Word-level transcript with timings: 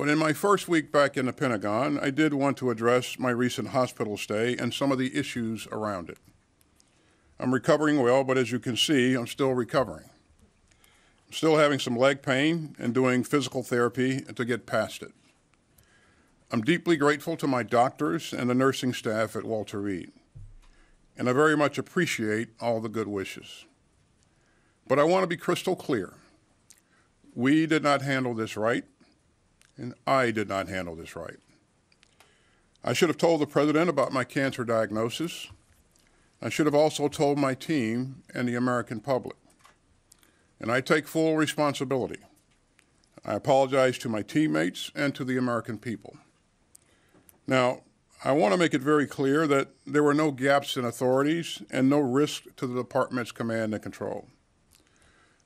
But 0.00 0.08
in 0.08 0.16
my 0.16 0.32
first 0.32 0.66
week 0.66 0.90
back 0.90 1.18
in 1.18 1.26
the 1.26 1.32
Pentagon, 1.34 2.00
I 2.00 2.08
did 2.08 2.32
want 2.32 2.56
to 2.56 2.70
address 2.70 3.18
my 3.18 3.28
recent 3.28 3.68
hospital 3.68 4.16
stay 4.16 4.56
and 4.56 4.72
some 4.72 4.90
of 4.90 4.96
the 4.96 5.14
issues 5.14 5.66
around 5.70 6.08
it. 6.08 6.16
I'm 7.38 7.52
recovering 7.52 8.00
well, 8.00 8.24
but 8.24 8.38
as 8.38 8.50
you 8.50 8.58
can 8.58 8.78
see, 8.78 9.12
I'm 9.12 9.26
still 9.26 9.52
recovering. 9.52 10.08
I'm 11.26 11.32
still 11.34 11.58
having 11.58 11.78
some 11.78 11.98
leg 11.98 12.22
pain 12.22 12.74
and 12.78 12.94
doing 12.94 13.24
physical 13.24 13.62
therapy 13.62 14.22
to 14.22 14.44
get 14.46 14.64
past 14.64 15.02
it. 15.02 15.12
I'm 16.50 16.62
deeply 16.62 16.96
grateful 16.96 17.36
to 17.36 17.46
my 17.46 17.62
doctors 17.62 18.32
and 18.32 18.48
the 18.48 18.54
nursing 18.54 18.94
staff 18.94 19.36
at 19.36 19.44
Walter 19.44 19.82
Reed, 19.82 20.12
and 21.18 21.28
I 21.28 21.34
very 21.34 21.58
much 21.58 21.76
appreciate 21.76 22.48
all 22.58 22.80
the 22.80 22.88
good 22.88 23.08
wishes. 23.08 23.66
But 24.88 24.98
I 24.98 25.04
want 25.04 25.24
to 25.24 25.28
be 25.28 25.36
crystal 25.36 25.76
clear. 25.76 26.14
We 27.34 27.66
did 27.66 27.82
not 27.82 28.00
handle 28.00 28.32
this 28.32 28.56
right, 28.56 28.86
and 29.80 29.94
I 30.06 30.30
did 30.30 30.48
not 30.48 30.68
handle 30.68 30.94
this 30.94 31.16
right. 31.16 31.38
I 32.84 32.92
should 32.92 33.08
have 33.08 33.18
told 33.18 33.40
the 33.40 33.46
president 33.46 33.88
about 33.88 34.12
my 34.12 34.24
cancer 34.24 34.64
diagnosis. 34.64 35.48
I 36.42 36.48
should 36.48 36.66
have 36.66 36.74
also 36.74 37.08
told 37.08 37.38
my 37.38 37.54
team 37.54 38.22
and 38.34 38.48
the 38.48 38.54
American 38.54 39.00
public. 39.00 39.36
And 40.60 40.70
I 40.70 40.80
take 40.80 41.08
full 41.08 41.36
responsibility. 41.36 42.20
I 43.24 43.34
apologize 43.34 43.98
to 43.98 44.08
my 44.08 44.22
teammates 44.22 44.90
and 44.94 45.14
to 45.14 45.24
the 45.24 45.36
American 45.36 45.78
people. 45.78 46.16
Now, 47.46 47.80
I 48.22 48.32
want 48.32 48.52
to 48.52 48.58
make 48.58 48.74
it 48.74 48.82
very 48.82 49.06
clear 49.06 49.46
that 49.46 49.68
there 49.86 50.02
were 50.02 50.14
no 50.14 50.30
gaps 50.30 50.76
in 50.76 50.84
authorities 50.84 51.62
and 51.70 51.88
no 51.88 51.98
risk 51.98 52.44
to 52.56 52.66
the 52.66 52.74
department's 52.74 53.32
command 53.32 53.72
and 53.72 53.82
control. 53.82 54.26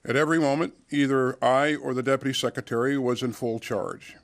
At 0.05 0.17
every 0.17 0.39
moment, 0.39 0.75
either 0.91 1.43
I 1.43 1.77
or 1.77 1.95
the 1.95 2.03
Deputy 2.03 2.35
Secretary 2.35 2.99
was 2.99 3.23
in 3.23 3.33
full 3.33 3.59
charge. 3.59 4.17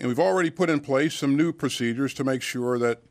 And 0.00 0.08
we've 0.08 0.18
already 0.18 0.50
put 0.50 0.70
in 0.70 0.80
place 0.80 1.14
some 1.14 1.36
new 1.36 1.52
procedures 1.52 2.14
to 2.14 2.24
make 2.24 2.42
sure 2.42 2.78
that 2.78 3.02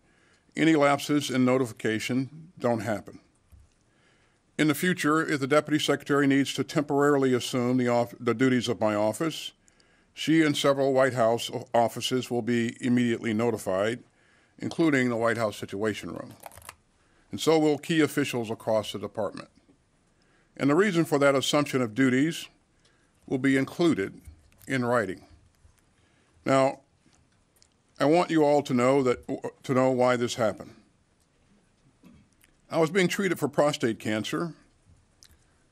any 0.55 0.75
lapses 0.75 1.29
in 1.29 1.45
notification 1.45 2.51
don't 2.57 2.79
happen. 2.79 3.19
In 4.57 4.67
the 4.67 4.75
future, 4.75 5.21
if 5.21 5.39
the 5.39 5.47
Deputy 5.47 5.77
Secretary 5.77 6.25
needs 6.25 6.53
to 6.55 6.63
temporarily 6.63 7.33
assume 7.33 7.77
the, 7.77 8.07
the 8.19 8.33
duties 8.33 8.67
of 8.67 8.81
my 8.81 8.95
office, 8.95 9.51
she 10.13 10.41
and 10.41 10.57
several 10.57 10.93
White 10.93 11.13
House 11.13 11.51
offices 11.75 12.31
will 12.31 12.41
be 12.41 12.75
immediately 12.81 13.33
notified, 13.33 13.99
including 14.57 15.09
the 15.09 15.15
White 15.15 15.37
House 15.37 15.57
Situation 15.57 16.09
Room. 16.09 16.33
And 17.29 17.39
so 17.39 17.59
will 17.59 17.77
key 17.77 18.01
officials 18.01 18.49
across 18.49 18.93
the 18.93 18.99
department. 18.99 19.49
And 20.55 20.71
the 20.71 20.75
reason 20.75 21.05
for 21.05 21.19
that 21.19 21.35
assumption 21.35 21.83
of 21.83 21.93
duties 21.93 22.47
will 23.27 23.37
be 23.37 23.57
included 23.57 24.19
in 24.67 24.83
writing. 24.83 25.21
Now, 26.47 26.79
I 27.99 28.05
want 28.05 28.31
you 28.31 28.45
all 28.45 28.61
to 28.61 28.73
know 28.73 29.03
that 29.03 29.27
to 29.63 29.73
know 29.73 29.91
why 29.91 30.15
this 30.15 30.35
happened. 30.35 30.75
I 32.71 32.77
was 32.77 32.89
being 32.89 33.09
treated 33.09 33.37
for 33.37 33.49
prostate 33.49 33.99
cancer. 33.99 34.53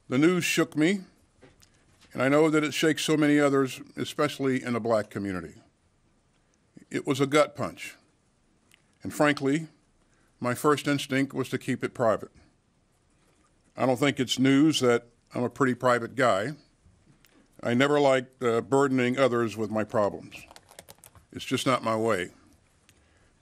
The 0.10 0.18
news 0.18 0.44
shook 0.44 0.76
me 0.76 1.00
and 2.12 2.22
I 2.22 2.28
know 2.28 2.50
that 2.50 2.62
it 2.62 2.74
shakes 2.74 3.06
so 3.06 3.16
many 3.16 3.40
others, 3.40 3.80
especially 3.96 4.62
in 4.62 4.74
the 4.74 4.82
black 4.82 5.10
community. 5.10 5.54
It 6.92 7.08
was 7.08 7.22
a 7.22 7.26
gut 7.26 7.56
punch. 7.56 7.96
And 9.02 9.14
frankly, 9.14 9.68
my 10.42 10.56
first 10.56 10.90
instinct 10.90 11.34
was 11.34 11.48
to 11.50 11.58
keep 11.58 11.86
it 11.86 11.94
private. 11.94 12.32
I 13.78 13.86
don't 13.86 13.98
think 13.98 14.20
it's 14.20 14.38
news 14.38 14.82
that 14.82 15.08
I'm 15.34 15.44
a 15.44 15.50
pretty 15.50 15.74
private 15.74 16.16
guy. 16.16 16.52
I 17.64 17.76
never 17.76 17.98
liked 17.98 18.44
uh, 18.44 18.60
burdening 18.60 19.18
others 19.18 19.56
with 19.56 19.72
my 19.72 19.86
problems. 19.86 20.36
It's 21.36 21.46
just 21.46 21.66
not 21.66 21.84
my 21.84 21.98
way. 21.98 22.30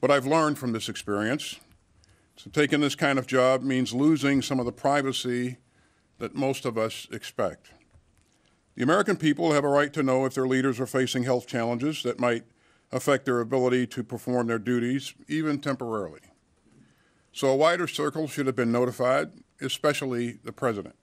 But 0.02 0.10
I've 0.10 0.26
learned 0.26 0.58
from 0.58 0.74
this 0.74 0.90
experience. 0.90 1.60
So 2.36 2.50
taking 2.50 2.82
this 2.82 2.96
kind 2.96 3.20
of 3.20 3.28
job 3.28 3.62
means 3.62 3.94
losing 3.94 4.42
some 4.42 4.60
of 4.60 4.66
the 4.66 4.72
privacy 4.72 5.58
that 6.18 6.34
most 6.34 6.66
of 6.66 6.78
us 6.78 7.08
expect. 7.12 7.70
The 8.76 8.82
American 8.82 9.16
people 9.16 9.54
have 9.54 9.64
a 9.64 9.70
right 9.70 9.94
to 9.94 10.02
know 10.02 10.26
if 10.26 10.34
their 10.34 10.48
leaders 10.48 10.80
are 10.80 10.88
facing 10.88 11.24
health 11.24 11.46
challenges 11.46 12.02
that 12.02 12.20
might 12.20 12.44
affect 12.92 13.26
their 13.26 13.40
ability 13.40 13.86
to 13.88 14.04
perform 14.04 14.48
their 14.48 14.60
duties, 14.60 15.14
even 15.28 15.60
temporarily. 15.60 16.22
So 17.32 17.50
a 17.50 17.56
wider 17.56 17.88
circle 17.88 18.28
should 18.28 18.48
have 18.48 18.56
been 18.56 18.72
notified, 18.72 19.32
especially 19.62 20.40
the 20.44 20.52
president. 20.52 20.96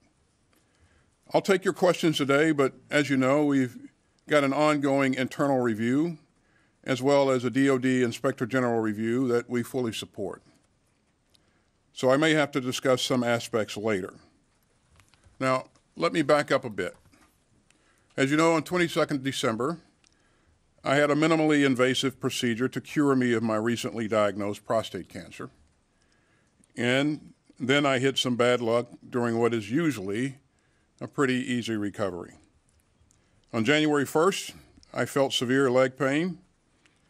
I'll 1.33 1.41
take 1.41 1.63
your 1.63 1.73
questions 1.73 2.17
today, 2.17 2.51
but 2.51 2.73
as 2.89 3.09
you 3.09 3.15
know, 3.15 3.45
we've 3.45 3.77
got 4.27 4.43
an 4.43 4.51
ongoing 4.51 5.13
internal 5.13 5.59
review 5.59 6.17
as 6.83 7.01
well 7.01 7.29
as 7.29 7.43
a 7.43 7.49
DoD 7.49 7.85
Inspector 7.85 8.45
General 8.47 8.79
review 8.79 9.27
that 9.27 9.49
we 9.49 9.63
fully 9.63 9.93
support. 9.93 10.41
So 11.93 12.09
I 12.09 12.17
may 12.17 12.31
have 12.31 12.51
to 12.51 12.61
discuss 12.61 13.01
some 13.01 13.23
aspects 13.23 13.77
later. 13.77 14.13
Now, 15.39 15.65
let 15.95 16.13
me 16.13 16.21
back 16.21 16.51
up 16.51 16.65
a 16.65 16.69
bit. 16.69 16.95
As 18.17 18.31
you 18.31 18.37
know, 18.37 18.53
on 18.53 18.63
22nd 18.63 19.23
December, 19.23 19.79
I 20.83 20.95
had 20.95 21.11
a 21.11 21.15
minimally 21.15 21.65
invasive 21.65 22.19
procedure 22.19 22.67
to 22.67 22.81
cure 22.81 23.15
me 23.15 23.33
of 23.33 23.43
my 23.43 23.55
recently 23.55 24.07
diagnosed 24.07 24.65
prostate 24.65 25.09
cancer. 25.09 25.49
And 26.75 27.33
then 27.59 27.85
I 27.85 27.99
hit 27.99 28.17
some 28.17 28.35
bad 28.35 28.61
luck 28.61 28.87
during 29.07 29.37
what 29.37 29.53
is 29.53 29.69
usually 29.69 30.37
a 30.99 31.07
pretty 31.07 31.35
easy 31.35 31.75
recovery. 31.75 32.33
On 33.53 33.63
January 33.63 34.05
1st, 34.05 34.53
I 34.93 35.05
felt 35.05 35.33
severe 35.33 35.69
leg 35.69 35.97
pain 35.97 36.39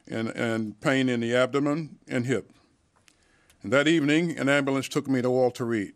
and, 0.07 0.29
and 0.29 0.79
pain 0.81 1.09
in 1.09 1.19
the 1.19 1.35
abdomen 1.35 1.99
and 2.07 2.25
hip. 2.25 2.51
And 3.63 3.71
that 3.71 3.87
evening, 3.87 4.37
an 4.37 4.49
ambulance 4.49 4.87
took 4.87 5.07
me 5.07 5.21
to 5.21 5.29
Walter 5.29 5.65
Reed. 5.65 5.93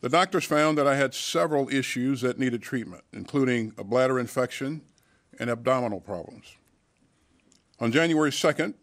The 0.00 0.08
doctors 0.08 0.44
found 0.44 0.78
that 0.78 0.86
I 0.86 0.96
had 0.96 1.12
several 1.12 1.68
issues 1.68 2.20
that 2.20 2.38
needed 2.38 2.62
treatment, 2.62 3.04
including 3.12 3.72
a 3.76 3.84
bladder 3.84 4.18
infection 4.18 4.82
and 5.38 5.50
abdominal 5.50 6.00
problems. 6.00 6.56
On 7.80 7.92
January 7.92 8.30
2nd, 8.30 8.74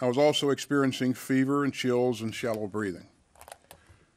I 0.00 0.06
was 0.06 0.18
also 0.18 0.50
experiencing 0.50 1.14
fever 1.14 1.62
and 1.62 1.72
chills 1.72 2.22
and 2.22 2.34
shallow 2.34 2.66
breathing. 2.66 3.06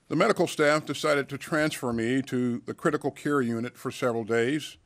The 0.07 0.15
medical 0.15 0.47
staff 0.47 0.85
decided 0.85 1.29
to 1.29 1.37
transfer 1.37 1.91
me 1.91 2.21
to 2.23 2.61
the 2.65 2.73
critical 2.73 3.11
care 3.11 3.41
unit 3.41 3.77
for 3.77 3.91
several 3.91 4.23
days 4.23 4.77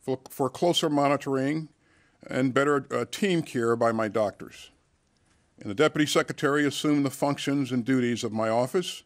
for, 0.00 0.20
for 0.30 0.48
closer 0.48 0.88
monitoring 0.88 1.68
and 2.26 2.54
better 2.54 2.86
uh, 2.90 3.04
team 3.10 3.42
care 3.42 3.76
by 3.76 3.92
my 3.92 4.08
doctors. 4.08 4.70
And 5.60 5.70
the 5.70 5.74
deputy 5.74 6.06
secretary 6.06 6.66
assumed 6.66 7.04
the 7.04 7.10
functions 7.10 7.72
and 7.72 7.84
duties 7.84 8.22
of 8.22 8.32
my 8.32 8.48
office, 8.48 9.02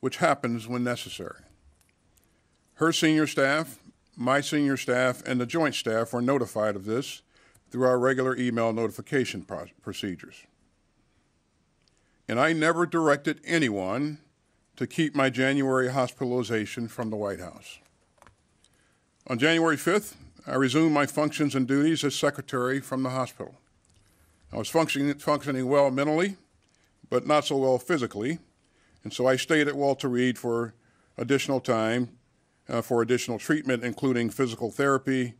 which 0.00 0.16
happens 0.16 0.66
when 0.66 0.82
necessary. 0.82 1.40
Her 2.74 2.92
senior 2.92 3.26
staff, 3.26 3.78
my 4.16 4.40
senior 4.40 4.76
staff, 4.76 5.22
and 5.24 5.40
the 5.40 5.46
joint 5.46 5.74
staff 5.74 6.12
were 6.12 6.22
notified 6.22 6.74
of 6.74 6.84
this 6.84 7.22
through 7.70 7.86
our 7.86 7.98
regular 7.98 8.36
email 8.36 8.72
notification 8.72 9.42
pro 9.42 9.66
procedures. 9.82 10.46
And 12.28 12.40
I 12.40 12.52
never 12.52 12.86
directed 12.86 13.40
anyone 13.44 14.18
to 14.76 14.86
keep 14.86 15.14
my 15.14 15.30
January 15.30 15.90
hospitalization 15.90 16.88
from 16.88 17.10
the 17.10 17.16
White 17.16 17.40
House. 17.40 17.78
On 19.26 19.38
January 19.38 19.76
5th, 19.76 20.14
I 20.46 20.54
resumed 20.56 20.92
my 20.92 21.06
functions 21.06 21.54
and 21.54 21.66
duties 21.66 22.04
as 22.04 22.14
secretary 22.14 22.80
from 22.80 23.02
the 23.02 23.10
hospital. 23.10 23.54
I 24.52 24.58
was 24.58 24.68
functioning, 24.68 25.14
functioning 25.14 25.66
well 25.66 25.90
mentally, 25.90 26.36
but 27.08 27.26
not 27.26 27.44
so 27.44 27.56
well 27.56 27.78
physically, 27.78 28.38
and 29.02 29.12
so 29.12 29.26
I 29.26 29.36
stayed 29.36 29.68
at 29.68 29.76
Walter 29.76 30.08
Reed 30.08 30.38
for 30.38 30.74
additional 31.16 31.60
time 31.60 32.10
uh, 32.68 32.82
for 32.82 33.02
additional 33.02 33.38
treatment, 33.38 33.84
including 33.84 34.30
physical 34.30 34.70
therapy 34.70 35.34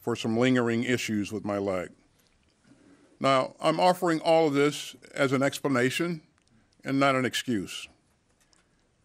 for 0.00 0.16
some 0.16 0.36
lingering 0.36 0.84
issues 0.84 1.32
with 1.32 1.44
my 1.44 1.58
leg. 1.58 1.90
Now, 3.20 3.54
I'm 3.60 3.80
offering 3.80 4.20
all 4.20 4.48
of 4.48 4.54
this 4.54 4.96
as 5.14 5.32
an 5.32 5.42
explanation 5.42 6.20
and 6.84 7.00
not 7.00 7.14
an 7.14 7.24
excuse. 7.24 7.88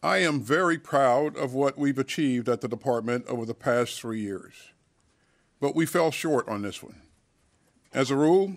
I 0.02 0.18
am 0.18 0.42
very 0.42 0.78
proud 0.78 1.38
of 1.38 1.54
what 1.54 1.78
we've 1.78 2.00
achieved 2.00 2.50
at 2.50 2.62
the 2.62 2.68
department 2.68 3.26
over 3.28 3.46
the 3.46 3.54
past 3.54 4.00
three 4.00 4.22
years, 4.22 4.72
but 5.60 5.76
we 5.76 5.86
fell 5.86 6.12
short 6.12 6.48
on 6.48 6.62
this 6.62 6.82
one. 6.82 7.02
As 7.94 8.12
a 8.12 8.16
rule, 8.16 8.56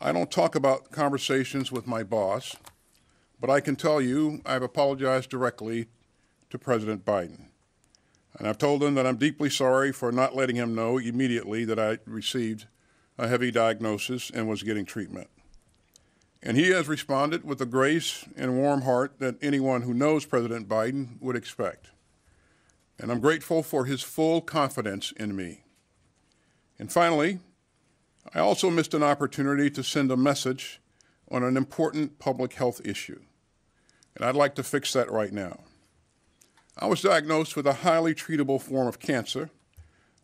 I 0.00 0.12
don't 0.12 0.30
talk 0.30 0.54
about 0.54 0.90
conversations 0.90 1.72
with 1.72 1.86
my 1.86 2.02
boss, 2.02 2.56
but 3.40 3.50
I 3.50 3.60
can 3.60 3.76
tell 3.76 4.00
you 4.00 4.40
I've 4.44 4.62
apologized 4.62 5.30
directly 5.30 5.86
to 6.50 6.58
President 6.58 7.04
Biden. 7.04 7.46
And 8.38 8.48
I've 8.48 8.58
told 8.58 8.82
him 8.82 8.94
that 8.94 9.06
I'm 9.06 9.16
deeply 9.16 9.48
sorry 9.48 9.92
for 9.92 10.10
not 10.10 10.34
letting 10.34 10.56
him 10.56 10.74
know 10.74 10.98
immediately 10.98 11.64
that 11.64 11.78
I 11.78 11.98
received 12.04 12.66
a 13.16 13.28
heavy 13.28 13.50
diagnosis 13.50 14.30
and 14.30 14.48
was 14.48 14.62
getting 14.62 14.84
treatment. 14.84 15.28
And 16.42 16.56
he 16.56 16.70
has 16.70 16.88
responded 16.88 17.44
with 17.44 17.58
the 17.58 17.66
grace 17.66 18.24
and 18.36 18.56
warm 18.56 18.82
heart 18.82 19.18
that 19.20 19.42
anyone 19.42 19.82
who 19.82 19.94
knows 19.94 20.26
President 20.26 20.68
Biden 20.68 21.20
would 21.20 21.36
expect. 21.36 21.90
And 22.98 23.10
I'm 23.10 23.20
grateful 23.20 23.62
for 23.62 23.86
his 23.86 24.02
full 24.02 24.40
confidence 24.40 25.12
in 25.12 25.34
me. 25.34 25.63
And 26.84 26.92
finally, 26.92 27.38
I 28.34 28.40
also 28.40 28.68
missed 28.68 28.92
an 28.92 29.02
opportunity 29.02 29.70
to 29.70 29.82
send 29.82 30.10
a 30.10 30.18
message 30.18 30.82
on 31.30 31.42
an 31.42 31.56
important 31.56 32.18
public 32.18 32.52
health 32.52 32.82
issue, 32.84 33.22
and 34.14 34.22
I'd 34.22 34.36
like 34.36 34.54
to 34.56 34.62
fix 34.62 34.92
that 34.92 35.10
right 35.10 35.32
now. 35.32 35.60
I 36.78 36.84
was 36.84 37.00
diagnosed 37.00 37.56
with 37.56 37.66
a 37.66 37.72
highly 37.72 38.14
treatable 38.14 38.60
form 38.60 38.86
of 38.86 39.00
cancer, 39.00 39.48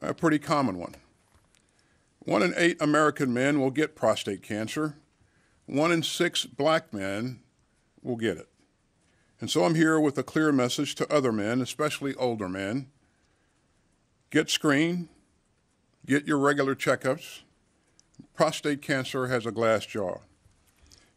a 0.03 0.13
pretty 0.13 0.39
common 0.39 0.77
one. 0.77 0.97
One 2.19 2.43
in 2.43 2.53
eight 2.59 2.77
American 2.79 3.33
men 3.33 3.59
will 3.59 3.71
get 3.71 3.97
prostate 3.97 4.43
cancer. 4.43 4.99
One 5.65 5.91
in 5.91 6.03
six 6.03 6.45
black 6.45 6.93
men 6.93 7.41
will 8.03 8.17
get 8.17 8.37
it. 8.37 8.51
And 9.41 9.51
so 9.51 9.65
I'm 9.65 9.77
here 9.77 9.99
with 9.99 10.19
a 10.19 10.23
clear 10.23 10.53
message 10.53 10.95
to 10.97 11.11
other 11.11 11.33
men, 11.33 11.63
especially 11.63 12.15
older 12.17 12.51
men. 12.51 12.91
Get 14.29 14.51
screened, 14.51 15.09
get 16.11 16.27
your 16.27 16.39
regular 16.39 16.75
checkups. 16.75 17.43
Prostate 18.35 18.83
cancer 18.83 19.29
has 19.29 19.47
a 19.47 19.53
glass 19.53 19.87
jaw. 19.87 20.19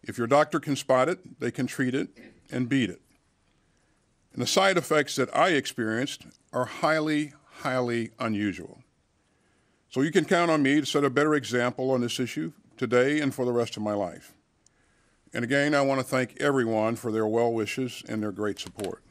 If 0.03 0.19
your 0.19 0.27
doctor 0.27 0.59
can 0.59 0.75
spot 0.75 1.09
it, 1.09 1.39
they 1.39 1.49
can 1.49 1.65
treat 1.65 1.95
it 1.95 2.09
and 2.51 2.69
beat 2.69 2.91
it. 2.91 3.01
And 4.33 4.41
the 4.41 4.47
side 4.47 4.77
effects 4.77 5.15
that 5.15 5.35
I 5.35 5.49
experienced 5.49 6.27
are 6.51 6.65
highly, 6.65 7.33
highly 7.61 8.11
unusual. 8.19 8.83
So 9.89 10.01
you 10.01 10.11
can 10.11 10.25
count 10.25 10.51
on 10.51 10.61
me 10.61 10.79
to 10.79 10.85
set 10.85 11.03
a 11.03 11.09
better 11.09 11.33
example 11.33 11.89
on 11.89 12.01
this 12.01 12.19
issue 12.19 12.51
today 12.77 13.19
and 13.19 13.33
for 13.33 13.45
the 13.45 13.51
rest 13.51 13.75
of 13.75 13.81
my 13.81 13.93
life. 13.93 14.33
And 15.33 15.43
again, 15.43 15.73
I 15.73 15.81
want 15.81 16.01
to 16.01 16.05
thank 16.05 16.39
everyone 16.39 16.97
for 16.97 17.11
their 17.11 17.25
well 17.25 17.51
wishes 17.51 18.03
and 18.07 18.21
their 18.21 18.31
great 18.31 18.59
support. 18.59 19.01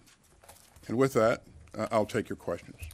And 0.86 0.96
with 0.96 1.12
that, 1.14 1.42
I'll 1.90 2.06
take 2.06 2.28
your 2.28 2.36
questions. 2.36 2.92